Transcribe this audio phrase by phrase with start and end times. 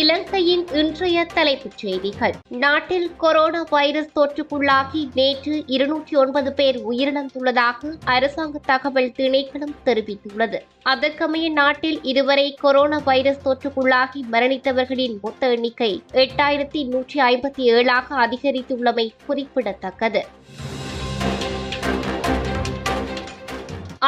[0.00, 2.34] இலங்கையின் இன்றைய தலைப்புச் செய்திகள்.
[2.48, 10.58] நாட்டில் கொரோனா வைரஸ் தொற்றுக்குள்ளாகி நேற்று இருநூற்றி ஒன்பது பேர் உயிரிழந்துள்ளதாக அரசாங்க தகவல் திணைக்களம் தெரிவித்துள்ளது.
[10.84, 20.24] அதற்கமைய நாட்டில் இதுவரை கொரோனா வைரஸ் தொற்றுக்குள்ளாகி மரணித்தவர்களின் மொத்த எண்ணிக்கை எட்டாயிரத்தி நூற்றி ஐம்பத்தி ஏழாக அதிகரித்துள்ளமை குறிப்பிடத்தக்கது.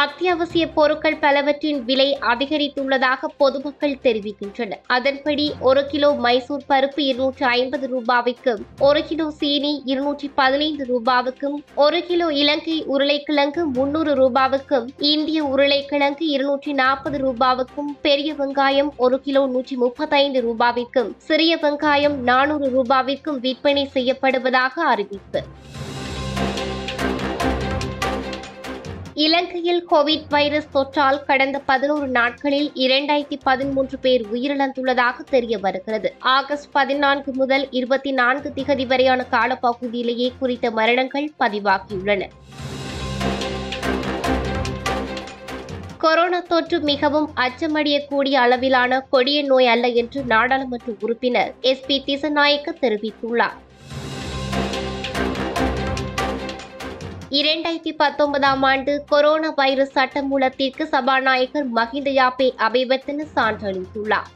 [0.04, 4.80] அத்தியாவசிய பொருட்கள் பலவற்றின் விலை அதிகரித்துள்ளதாக பொதுமக்கள் தெரிவிக்கின்றனர்.
[4.86, 12.00] அதன்படி ஒரு கிலோ மைசூர் பருப்பு இருநூற்று ஐம்பது ரூபாய்க்கும் ஒரு கிலோ சீனி இருநூற்றி பதினைந்து ரூபாவுக்கும் ஒரு
[12.08, 19.76] கிலோ இலங்கை உருளைக்கிழங்கு முன்னூறு ரூபாவுக்கும் இந்திய உருளைக்கிழங்கு இருநூற்றி நாற்பது ரூபாவுக்கும் பெரிய வெங்காயம் ஒரு கிலோ நூற்றி
[19.76, 25.42] முப்பத்தைந்து ரூபாவிற்கும் சிறிய வெங்காயம் நானூறு ரூபாவிற்கும் விற்பனை செய்யப்படுவதாக அறிவிப்பு.
[29.22, 36.12] இலங்கையில் கோவிட் வைரஸ் தொற்றால் கடந்த பதினோரு நாட்களில் இரண்டாயிரத்தி பதிமூன்று பேர் உயிரிழந்துள்ளதாக தெரிய வருகிறது.
[36.18, 42.28] ஆகஸ்ட் பதினான்கு முதல் இருபத்தி நான்கு திகதி வரையான காலப்பகுதியிலேயே குறித்த மரணங்கள் பதிவாகியுள்ளன.
[45.98, 53.60] கொரோனா தொற்று மிகவும் அச்சமடையக்கூடிய அளவிலான கொடிய நோய் அல்ல என்று நாடாளுமன்ற உறுப்பினர் எஸ் பி திசநாயக்க தெரிவித்துள்ளார்.
[57.38, 64.28] இரண்டாயிரத்தி பத்தொன்பதாம் ஆண்டு கொரோனா வைரஸ் சட்டமூலத்திற்கு சபாநாயகர் மஹிந்த யாப்பே அபிவர்த்தன சான்றளித்துள்ளார்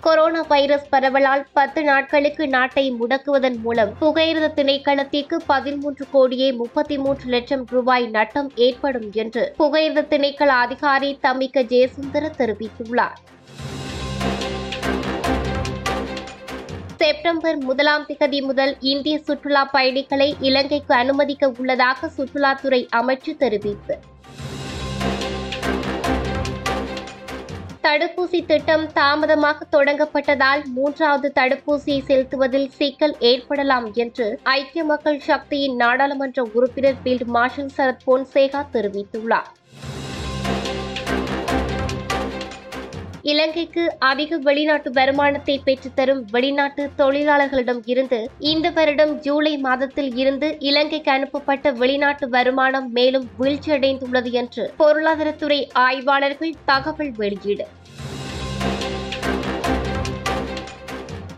[0.00, 7.64] கொரோனா வைரஸ் பரவலால் பத்து நாட்களுக்கு நாட்டை முடக்குவதன் மூலம் புகையிரத திணைக்களத்திற்கு பதிமூன்று கோடியே முப்பத்தி மூன்று லட்சம்
[7.70, 13.18] ரூபாய் நட்டம் ஏற்படும் என்று புகையிரத திணைக்கள அதிகாரி தமிக்க ஜெயசுந்தர தெரிவித்துள்ளார்.
[17.00, 23.94] செப்டம்பர் முதலாம் திகதி முதல் இந்திய சுற்றுலா பயணிகளை இலங்கைக்கு அனுமதிக்க உள்ளதாக சுற்றுலாத்துறை அமைச்சு தெரிவிப்பு.
[27.86, 37.00] தடுப்பூசி திட்டம் தாமதமாக தொடங்கப்பட்டதால் மூன்றாவது தடுப்பூசியை செலுத்துவதில் சிக்கல் ஏற்படலாம் என்று ஐக்கிய மக்கள் சக்தியின் நாடாளுமன்ற உறுப்பினர்
[37.04, 39.48] பீல்ட் மார்ஷல் சரத் பொன்சேகா தெரிவித்துள்ளார்.
[43.24, 51.72] இலங்கைக்கு அதிக வெளிநாட்டு வருமானத்தை பெற்றுத்தரும் வெளிநாட்டு தொழிலாளர்களிடம் இருந்து இந்த வருடம் ஜூலை மாதத்தில் இருந்து இலங்கைக்கு அனுப்பப்பட்ட
[51.72, 57.66] வெளிநாட்டு வருமானம் மேலும் வீழ்ச்சியடைந்துள்ளது என்று பொருளாதாரத்துறை ஆய்வாளர்கள் தகவல் வெளியீடு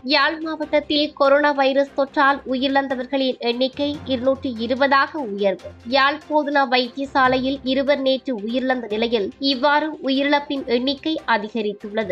[0.03, 5.69] யாழ் மாவட்டத்தில் கொரோனா வைரஸ் தொற்றால் உயிரிழந்தவர்களின் எண்ணிக்கை இருநூற்றி இருபதாக உயர்வு.
[5.85, 12.11] யாழ் போதுனா வைத்தியசாலையில் இருவர் நேற்று உயிரிழந்த நிலையில் இவ்வாறு உயிரிழப்பின் எண்ணிக்கை அதிகரித்துள்ளது.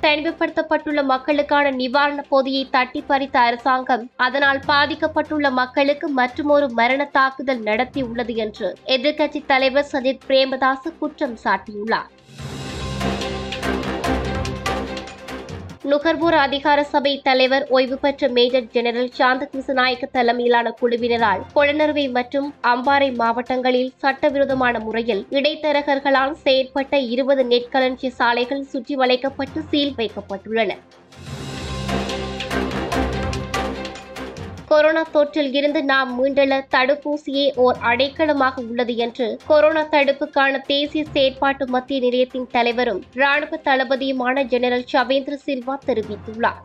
[0.00, 8.74] தனிமைப்படுத்தப்பட்டுள்ள மக்களுக்கான நிவாரண பொதியை தட்டி பறித்த அரசாங்கம் அதனால் பாதிக்கப்பட்டுள்ள மக்களுக்கு மற்றுமொரு மரண தாக்குதல் நடத்தியுள்ளது என்று
[8.86, 12.10] எதிர்க்கட்சித் தலைவர் சஜித் பிரேமதாஸ் குற்றம் சாட்டியுள்ளார்.
[15.84, 23.08] நுகர்வோர் அதிகார சபை தலைவர் ஓய்வு பெற்ற மேஜர் ஜெனரல் சாந்த கிருஷ்ணநாயக்க தலைமையிலான குழுவினரால் கொடநறுவை மற்றும் அம்பாறை
[23.16, 30.72] மாவட்டங்களில் சட்டவிரோதமான முறையில் இடைத்தரகர்களால் செயற்பட்ட இருபது நெற்களஞ்சிய சாலைகள் சுற்றி வளைக்கப்பட்டு சீல் வைக்கப்பட்டுள்ளன.
[34.68, 42.00] கொரோனா தொற்றில் இருந்து நாம் மீண்டெழ தடுப்பூசியே ஓர் அடைக்கலமாக உள்ளது என்று கொரோனா தடுப்புக்கான தேசிய செயற்பாட்டு மத்திய
[42.00, 46.62] நிலையத்தின் தலைவரும் ராணுவ தளபதியுமான ஜெனரல் ஷவேந்திர சில்வா தெரிவித்துள்ளார்.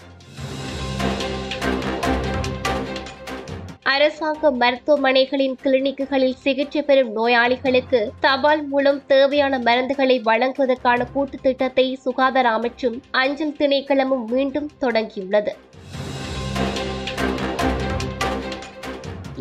[3.83, 12.99] அரசாங்க மருத்துவமனைகளின் கிளினிக்குகளில் சிகிச்சை பெறும் நோயாளிகளுக்கு தபால் மூலம் தேவையான மருந்துகளை வழங்குவதற்கான கூட்டு திட்டத்தை சுகாதார அமைச்சும்
[13.11, 15.53] அஞ்சல் திணைக்களமும் மீண்டும் தொடங்கியுள்ளது.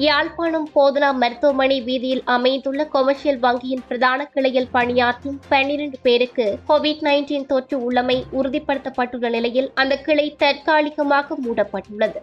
[0.06, 7.76] யாழ்ப்பாணம் போதனா மருத்துவமனை வீதியில் அமைந்துள்ள கொமர்ஷியல் வங்கியின் பிரதான கிளையில் பணியாற்றும் பன்னிரண்டு பேருக்கு கோவிட் நைன்டீன் தொற்று
[7.86, 12.20] உள்ளமை உறுதிப்படுத்தப்பட்டுள்ள நிலையில் அந்த கிளை தற்காலிகமாக மூடப்பட்டுள்ளது.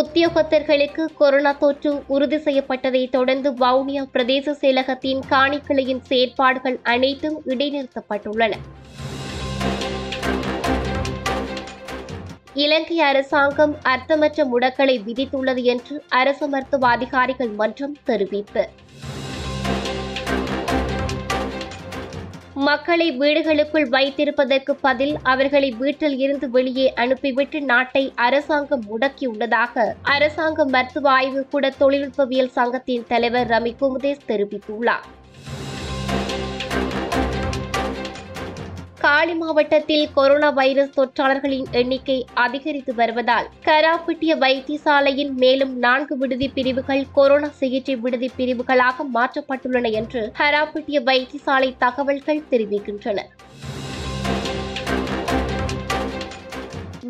[0.00, 8.54] உத்தியோகத்தர்களுக்கு கொரோனா தொற்று உறுதி செய்யப்பட்டதை தொடர்ந்து வவுனியா பிரதேச செயலகத்தின் காணிக்கிளையின் செயற்பாடுகள் அனைத்தும் இடைநிறுத்தப்பட்டுள்ளன.
[12.62, 18.64] இலங்கை அரசாங்கம் அர்த்தமற்ற முடக்கலை விதித்துள்ளது என்று அரசு மருத்துவ அதிகாரிகள் மன்றம் தெரிவிப்பு.
[22.54, 31.46] மக்களை வீடுகளுக்குள் வைத்திருப்பதற்கு பதில் அவர்களை வீட்டில் இருந்து வெளியே அனுப்பிவிட்டு நாட்டை அரசாங்கம் முடக்கியுள்ளதாக அரசாங்க மருத்துவ ஆய்வு
[31.50, 35.06] கூட தொழில்நுட்பவியல் சங்கத்தின் தலைவர் ரமி குமுதேஷ் தெரிவித்துள்ளார்.
[39.04, 47.50] காலி மாவட்டத்தில் கொரோனா வைரஸ் தொற்றாளர்களின் எண்ணிக்கை அதிகரித்து வருவதால் கராப்பிட்டிய வைத்தியசாலையின் மேலும் நான்கு விடுதி பிரிவுகள் கொரோனா
[47.60, 53.20] சிகிச்சை விடுதி பிரிவுகளாக மாற்றப்பட்டுள்ளன என்று கராப்பட்டிய வைத்தியசாலை தகவல்கள் தெரிவிக்கின்றன.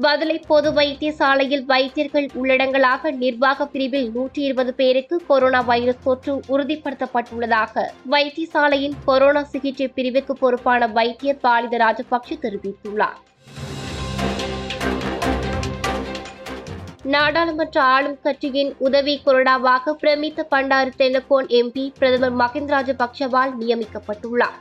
[0.04, 8.96] பதுளை பொது வைத்தியசாலையில் வைத்தியர்கள் உள்ளடங்கலாக நிர்வாக பிரிவில் நூற்றி இருபது பேருக்கு கொரோனா வைரஸ் தொற்று உறுதிப்படுத்தப்பட்டுள்ளதாக வைத்தியசாலையின்
[9.04, 13.20] கொரோனா சிகிச்சை பிரிவுக்கு பொறுப்பான வைத்தியர் பாலித ராஜபக்ஷ தெரிவித்துள்ளார்.
[17.14, 24.60] நாடாளுமன்ற ஆளும் கட்சியின் உதவி கொறடாவாக பிரமித்த பண்டாரு தென்னகோன் எம்பி பிரதமர் மஹிந்த ராஜபக்ஷவால் நியமிக்கப்பட்டுள்ளார்.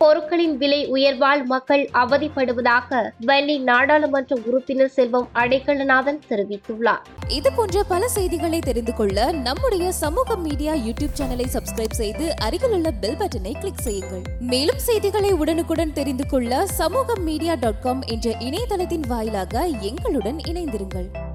[0.00, 7.02] பொருட்களின் விலை உயர்வால் மக்கள் அவதிப்படுவதாக வெள்ளி நாடாளுமன்ற உறுப்பினர் செல்வம் அடைக்கலநாதன் தெரிவித்துள்ளார்.
[7.28, 13.18] இது போன்ற பல செய்திகளை தெரிந்து கொள்ள நம்முடைய சமூக மீடியா யூடியூப் சேனலை சப்ஸ்கிரைப் செய்து அருகிலுள்ள பெல்
[13.22, 14.22] பட்டனை கிளிக் செய்யுங்கள்.
[14.38, 21.27] மேலும் செய்திகளை உடனுக்குடன் தெரிந்து கொள்ள சமூக மீடியா டாட் காம் என்ற இணையதளத்தின் வாயிலாக எங்களுடன் இணைந்திருங்கள்.